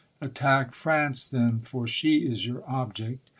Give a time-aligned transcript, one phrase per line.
[0.19, 3.19] Attack France, then, for she is your object.